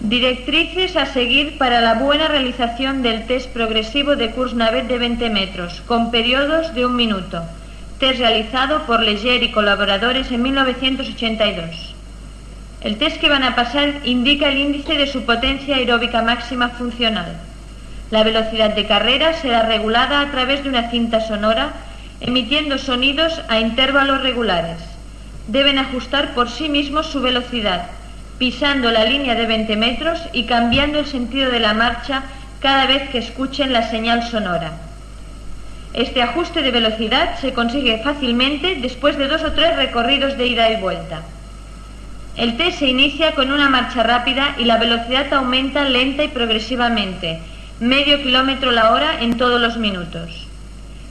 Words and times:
Directrices 0.00 0.94
a 0.94 1.06
seguir 1.06 1.56
para 1.56 1.80
la 1.80 1.94
buena 1.94 2.28
realización 2.28 3.00
del 3.00 3.26
test 3.26 3.48
progresivo 3.50 4.14
de 4.14 4.30
Navet 4.54 4.88
de 4.88 4.98
20 4.98 5.30
metros, 5.30 5.82
con 5.86 6.10
periodos 6.10 6.74
de 6.74 6.84
un 6.84 6.96
minuto. 6.96 7.42
Test 7.98 8.18
realizado 8.18 8.82
por 8.82 9.02
Leger 9.02 9.42
y 9.42 9.50
colaboradores 9.52 10.30
en 10.30 10.42
1982. 10.42 11.94
El 12.82 12.98
test 12.98 13.18
que 13.18 13.30
van 13.30 13.42
a 13.42 13.56
pasar 13.56 14.02
indica 14.04 14.48
el 14.48 14.58
índice 14.58 14.98
de 14.98 15.06
su 15.06 15.24
potencia 15.24 15.76
aeróbica 15.76 16.20
máxima 16.20 16.68
funcional. 16.68 17.34
La 18.10 18.22
velocidad 18.22 18.74
de 18.74 18.86
carrera 18.86 19.32
será 19.32 19.62
regulada 19.62 20.20
a 20.20 20.30
través 20.30 20.62
de 20.62 20.68
una 20.68 20.90
cinta 20.90 21.22
sonora, 21.22 21.72
emitiendo 22.20 22.76
sonidos 22.76 23.40
a 23.48 23.60
intervalos 23.60 24.22
regulares. 24.22 24.76
Deben 25.48 25.78
ajustar 25.78 26.34
por 26.34 26.50
sí 26.50 26.68
mismos 26.68 27.06
su 27.06 27.22
velocidad 27.22 27.95
pisando 28.38 28.90
la 28.90 29.04
línea 29.04 29.34
de 29.34 29.46
20 29.46 29.76
metros 29.76 30.20
y 30.32 30.44
cambiando 30.44 30.98
el 30.98 31.06
sentido 31.06 31.50
de 31.50 31.60
la 31.60 31.74
marcha 31.74 32.24
cada 32.60 32.86
vez 32.86 33.08
que 33.10 33.18
escuchen 33.18 33.72
la 33.72 33.88
señal 33.90 34.28
sonora. 34.28 34.72
Este 35.94 36.20
ajuste 36.22 36.62
de 36.62 36.70
velocidad 36.70 37.38
se 37.40 37.54
consigue 37.54 38.02
fácilmente 38.02 38.76
después 38.76 39.16
de 39.16 39.28
dos 39.28 39.42
o 39.42 39.52
tres 39.52 39.76
recorridos 39.76 40.36
de 40.36 40.46
ida 40.46 40.70
y 40.70 40.80
vuelta. 40.80 41.22
El 42.36 42.58
test 42.58 42.80
se 42.80 42.88
inicia 42.88 43.34
con 43.34 43.50
una 43.50 43.70
marcha 43.70 44.02
rápida 44.02 44.54
y 44.58 44.64
la 44.64 44.76
velocidad 44.76 45.32
aumenta 45.32 45.88
lenta 45.88 46.22
y 46.22 46.28
progresivamente, 46.28 47.40
medio 47.80 48.22
kilómetro 48.22 48.72
la 48.72 48.92
hora 48.92 49.22
en 49.22 49.38
todos 49.38 49.58
los 49.58 49.78
minutos. 49.78 50.46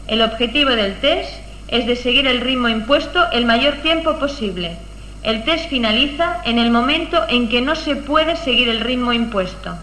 El 0.08 0.22
objetivo 0.22 0.70
del 0.72 0.94
test 0.96 1.32
es 1.68 1.88
de 1.88 1.96
seguir 1.96 2.28
el 2.28 2.42
ritmo 2.42 2.70
impuesto 2.70 3.26
el 3.32 3.46
mayor 3.46 3.78
tiempo 3.78 4.20
posible, 4.20 4.78
el 5.26 5.44
test 5.44 5.70
finaliza 5.70 6.42
en 6.44 6.60
el 6.60 6.70
momento 6.70 7.20
en 7.28 7.50
que 7.50 7.60
no 7.60 7.76
se 7.76 7.96
puede 7.96 8.36
seguir 8.36 8.70
el 8.70 8.82
ritmo 8.82 9.12
impuesto. 9.12 9.76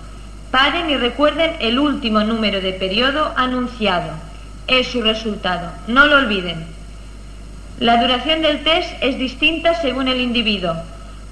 Paren 0.52 0.88
y 0.88 0.96
recuerden 0.96 1.56
el 1.59 1.80
último 1.80 2.20
número 2.20 2.61
de 2.61 2.72
periodo 2.72 3.33
anunciado. 3.36 4.12
Es 4.69 4.86
su 4.86 5.03
resultado. 5.03 5.72
No 5.89 6.06
lo 6.06 6.19
olviden. 6.19 6.64
La 7.81 8.00
duración 8.00 8.42
del 8.42 8.62
test 8.62 8.89
es 9.00 9.19
distinta 9.19 9.75
según 9.83 10.06
el 10.06 10.20
individuo. 10.20 10.77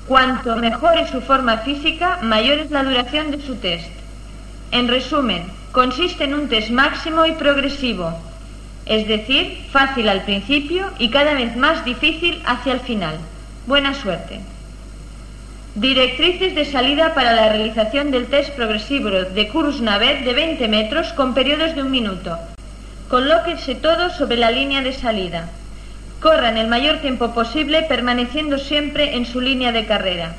Cuanto 0.09 0.57
mejor 0.57 0.99
es 0.99 1.11
su 1.11 1.21
forma 1.21 1.59
física, 1.59 2.19
mayor 2.21 2.59
es 2.59 2.73
la 2.73 2.83
duración 2.83 3.31
de 3.31 3.41
su 3.41 3.55
test. 3.57 3.93
En 4.73 4.89
resumen, 4.89 5.45
consiste 5.71 6.25
en 6.25 6.35
un 6.35 6.49
test 6.49 6.71
máximo 6.71 7.27
y 7.27 7.33
progresivo, 7.33 8.19
es 8.87 9.07
decir, 9.07 9.67
fácil 9.71 10.09
al 10.09 10.23
principio 10.23 10.91
y 10.99 11.11
cada 11.11 11.35
vez 11.35 11.55
más 11.55 11.85
difícil 11.85 12.43
hacia 12.45 12.73
el 12.73 12.81
final. 12.81 13.15
Buena 13.67 13.93
suerte. 13.95 14.41
Directrices 15.75 16.55
de 16.55 16.65
salida 16.65 17.15
para 17.15 17.35
la 17.35 17.51
realización 17.51 18.11
del 18.11 18.27
test 18.27 18.55
progresivo 18.55 19.11
de 19.11 19.51
Navet 19.83 20.25
de 20.25 20.33
20 20.33 20.67
metros 20.67 21.13
con 21.13 21.35
periodos 21.35 21.75
de 21.75 21.83
un 21.83 21.91
minuto. 21.91 22.39
Colóquense 23.09 23.75
todos 23.75 24.15
sobre 24.15 24.39
la 24.39 24.51
línea 24.51 24.81
de 24.81 24.95
salida. 24.95 25.51
Corran 26.21 26.57
el 26.57 26.69
mayor 26.69 26.99
tiempo 26.99 27.35
posible 27.35 27.83
permaneciendo 27.83 28.59
siempre 28.59 29.17
en 29.17 29.27
su 29.27 29.41
línea 29.43 29.73
de 29.73 29.85
carrera. 29.85 30.35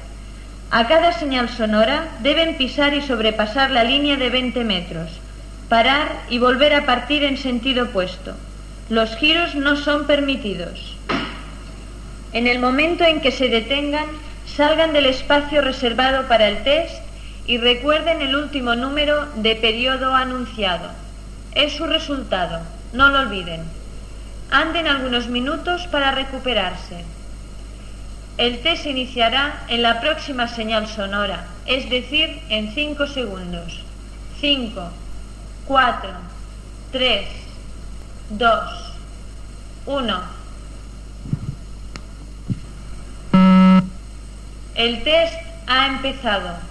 A 0.72 0.88
cada 0.88 1.14
señal 1.14 1.48
sonora 1.50 2.08
deben 2.22 2.58
pisar 2.58 2.94
y 2.96 3.02
sobrepasar 3.02 3.70
la 3.70 3.84
línea 3.84 4.18
de 4.18 4.30
20 4.30 4.64
metros, 4.64 5.12
parar 5.70 6.24
y 6.30 6.40
volver 6.40 6.74
a 6.74 6.86
partir 6.86 7.24
en 7.24 7.38
sentido 7.38 7.86
opuesto. 7.86 8.34
Los 8.90 9.16
giros 9.16 9.54
no 9.56 9.76
son 9.76 10.08
permitidos. 10.08 10.98
En 12.34 12.48
el 12.48 12.60
momento 12.60 13.04
en 13.04 13.20
que 13.20 13.32
se 13.32 13.50
detengan, 13.50 14.06
salgan 14.46 14.94
del 14.94 15.06
espacio 15.06 15.62
reservado 15.62 16.28
para 16.28 16.48
el 16.48 16.64
test 16.64 17.04
y 17.46 17.58
recuerden 17.58 18.22
el 18.22 18.36
último 18.36 18.76
número 18.76 19.28
de 19.36 19.56
periodo 19.56 20.16
anunciado. 20.16 20.90
Es 21.54 21.74
su 21.74 21.86
resultado, 21.86 22.62
no 22.94 23.10
lo 23.10 23.20
olviden. 23.20 23.64
Anden 24.50 24.88
algunos 24.88 25.28
minutos 25.28 25.88
para 25.88 26.12
recuperarse. 26.12 27.04
El 28.38 28.60
test 28.62 28.86
iniciará 28.86 29.64
en 29.68 29.82
la 29.82 30.00
próxima 30.00 30.48
señal 30.48 30.88
sonora, 30.88 31.48
es 31.66 31.90
decir, 31.90 32.42
en 32.50 32.74
5 32.74 33.08
segundos. 33.08 33.84
5, 34.40 34.90
4, 35.68 36.10
3, 36.92 37.28
2, 38.30 38.50
1. 39.86 40.41
El 44.76 45.04
test 45.04 45.36
ha 45.68 45.88
empezado. 45.88 46.71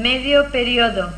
Medio 0.00 0.48
periodo. 0.50 1.12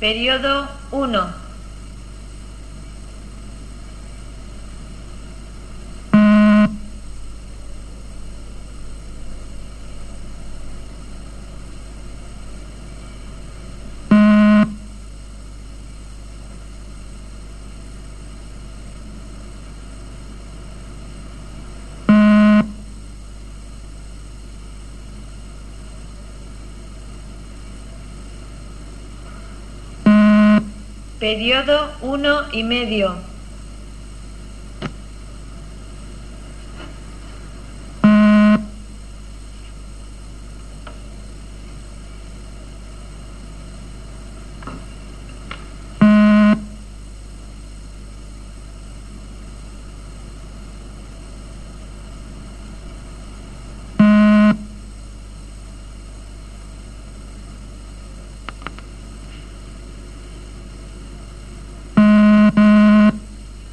Periodo 0.00 0.68
1. 0.90 1.37
Periodo 31.18 31.96
uno 32.00 32.44
y 32.52 32.62
medio. 32.62 33.27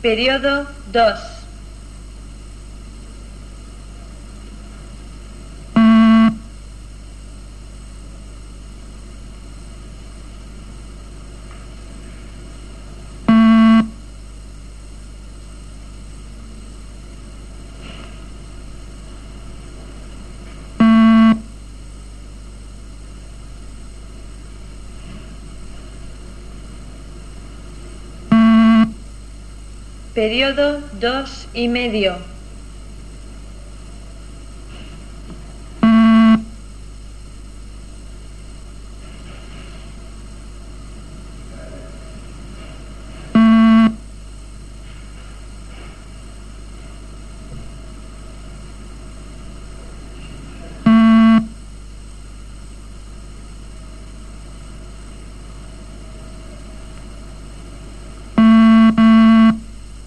Periodo 0.06 0.68
2. 0.94 1.35
Periodo 30.16 30.80
dos 30.94 31.50
y 31.54 31.68
medio. 31.68 32.35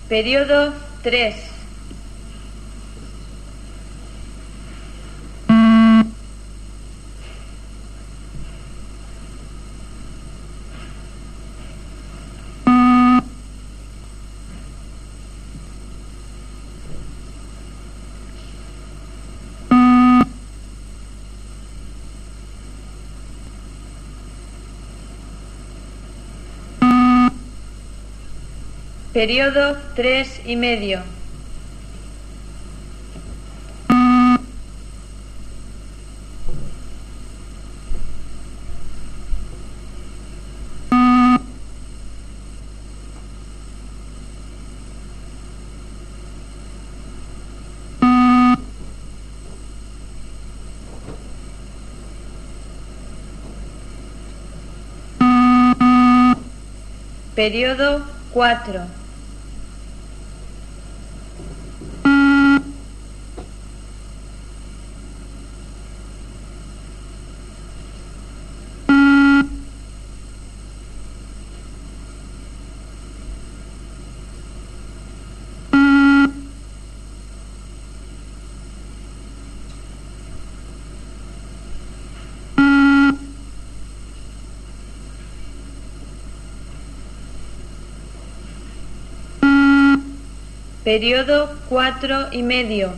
Periodo 0.09 0.73
3. 1.03 1.48
Periodo 29.13 29.77
tres 29.97 30.41
y 30.45 30.57
medio. 30.57 31.03
Periodo 57.35 58.18
cuatro. 58.33 58.81
Periodo 90.89 91.51
cuatro 91.69 92.29
y 92.33 92.43
medio. 92.43 92.95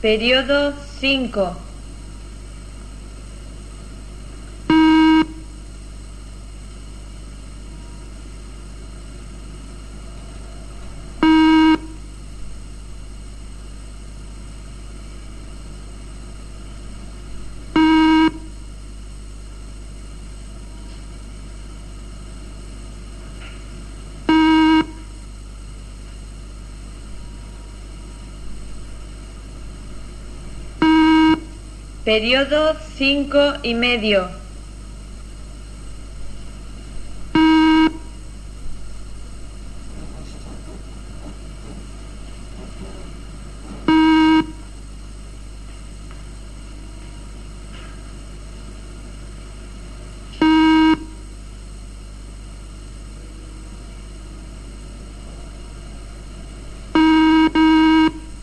Periodo 0.00 0.72
cinco. 0.98 1.63
Periodo 32.04 32.76
cinco 32.98 33.54
y 33.62 33.72
medio. 33.72 34.28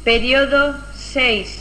Periodo 0.03 0.75
seis. 0.95 1.60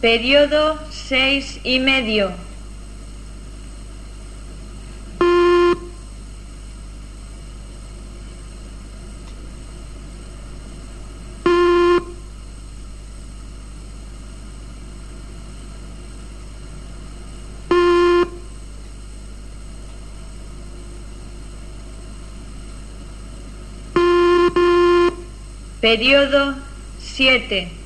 Periodo 0.00 0.78
seis 0.90 1.60
y 1.62 1.78
medio. 1.78 2.32
Periodo 25.82 26.54
siete. 26.98 27.79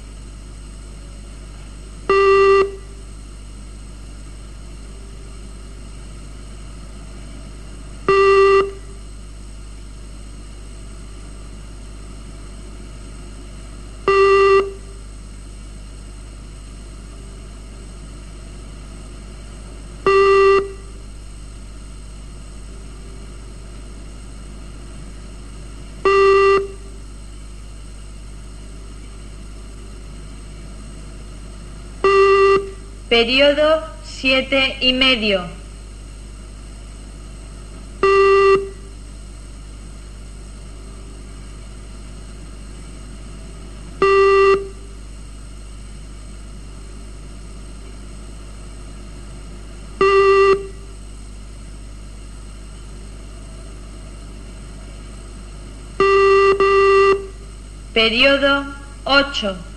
Periodo 33.09 33.85
siete 34.03 34.79
y 34.81 34.93
medio. 34.95 35.45
Periodo 57.93 58.67
8. 59.05 59.74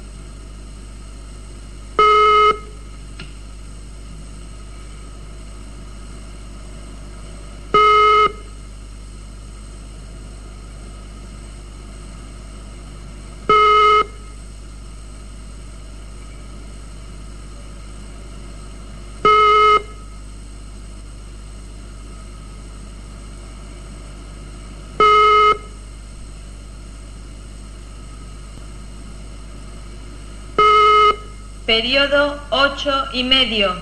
Periodo 31.68 32.40
ocho 32.50 33.08
y 33.12 33.26
medio. 33.26 33.76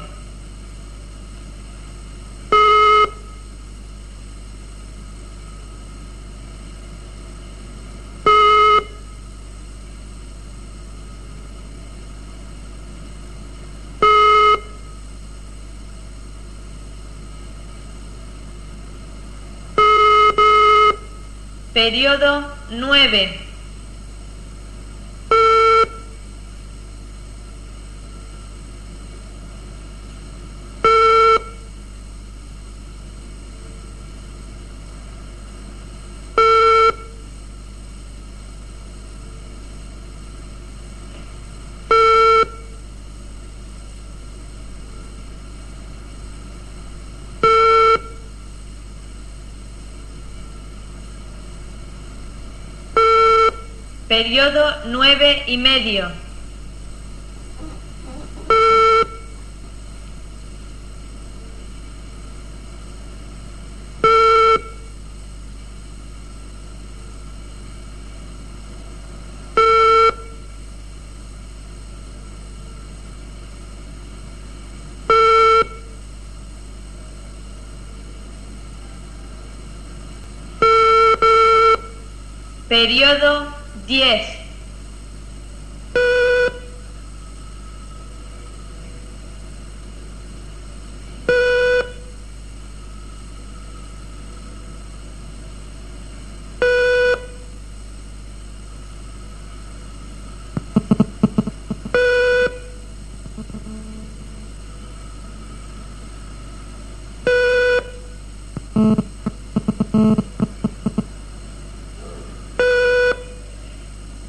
Periodo 21.71 22.51
nueve. 22.71 23.44
Periodo 54.07 54.75
nueve 54.85 55.43
y 55.47 55.57
medio. 55.57 56.11
10. 83.87 84.44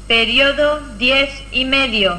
Periodo 0.07 0.79
diez 0.97 1.29
y 1.51 1.65
medio. 1.65 2.17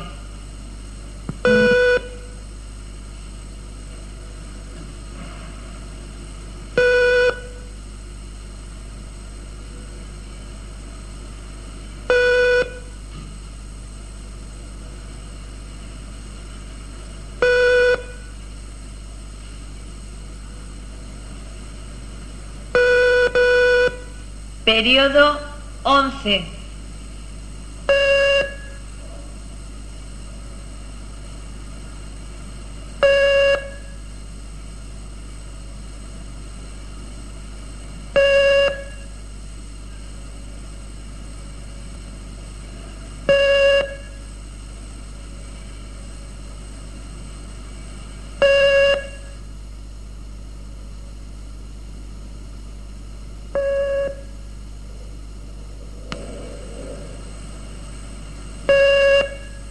Periodo 24.66 25.40
once. 25.84 26.57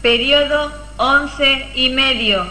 Periodo 0.07 0.71
once 0.95 1.67
y 1.75 1.89
medio. 1.89 2.47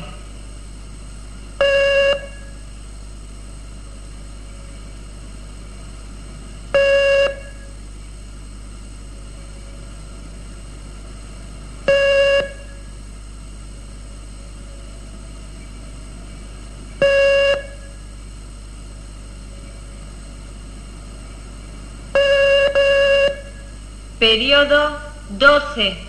Periodo 24.18 24.98
doce. 25.30 26.05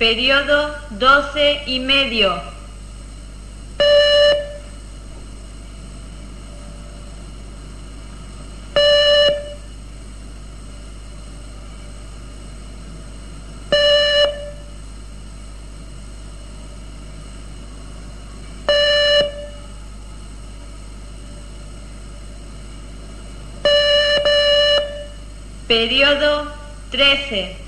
periodo 0.00 0.74
12 0.92 1.64
y 1.66 1.78
medio. 1.78 2.32
Periodo 25.68 26.50
13. 26.90 27.59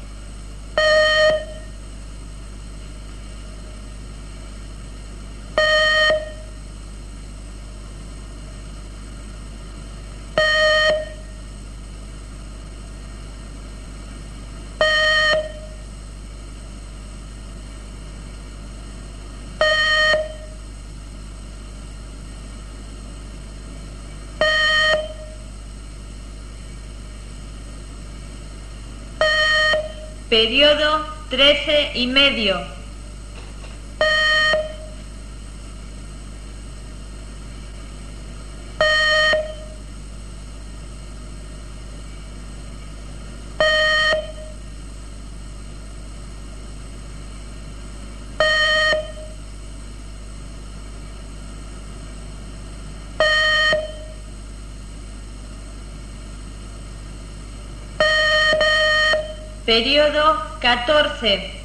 Periodo 30.33 31.05
trece 31.29 31.91
y 31.95 32.07
medio. 32.07 32.72
Periodo 59.73 60.37
14. 60.61 61.62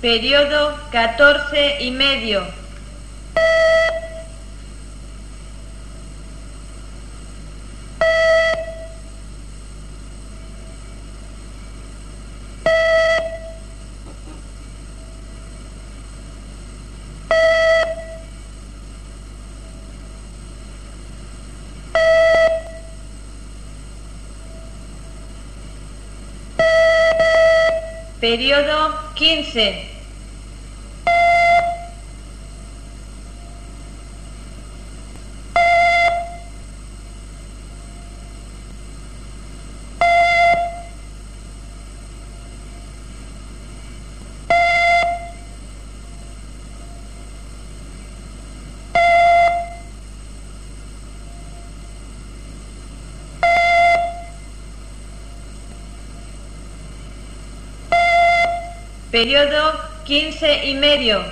Periodo 0.00 0.78
14 0.92 1.78
y 1.80 1.90
medio. 1.90 2.46
Periodo 28.20 28.94
15. 29.14 29.87
Periodo 59.18 59.72
15 60.04 60.66
y 60.66 60.74
medio. 60.74 61.24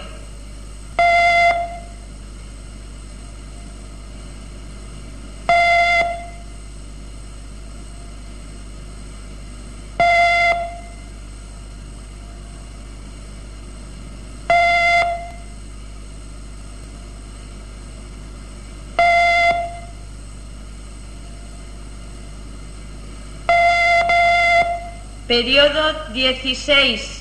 Periodo 25.28 26.12
16. 26.12 27.15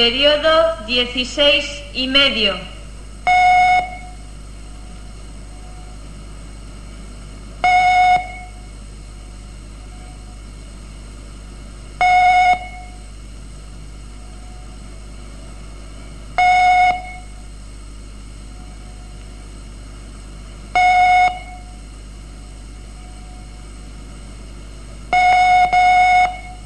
Periodo 0.00 0.86
16 0.86 1.82
y 1.92 2.06
medio. 2.06 2.54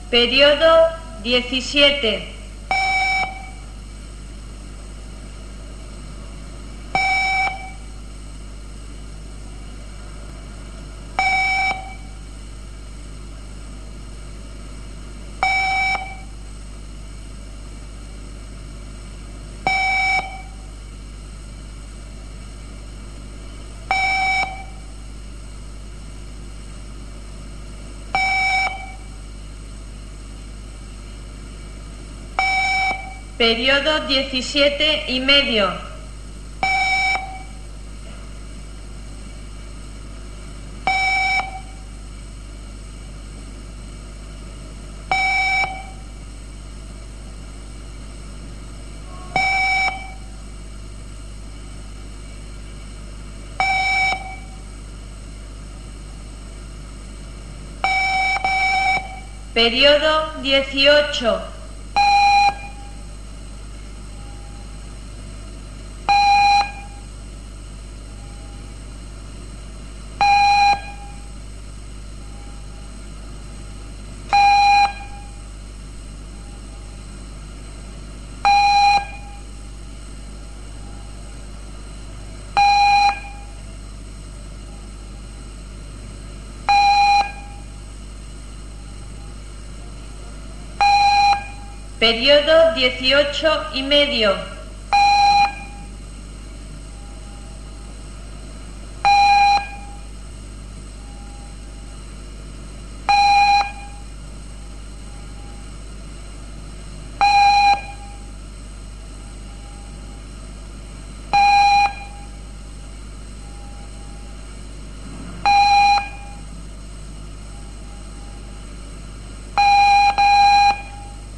Periodo 0.08 0.86
17. 1.24 2.33
periodo 33.44 34.06
17 34.06 35.04
y 35.08 35.20
medio. 35.20 35.70
Periodo 59.52 60.32
18. 60.40 61.53
Periodo 92.04 92.74
18 92.74 93.70
y 93.72 93.82
medio. 93.82 94.53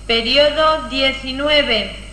Periodo 0.07 0.89
19. 0.89 2.06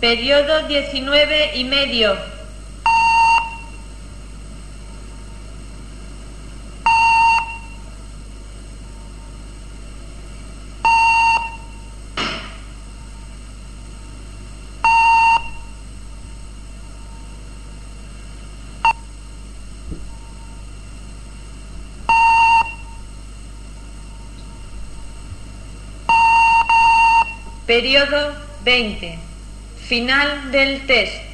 Periodo 0.00 0.68
19 0.68 1.52
y 1.54 1.64
medio. 1.64 2.16
Periodo 27.66 28.36
20. 28.62 29.25
Final 29.86 30.50
del 30.50 30.80
test. 30.86 31.25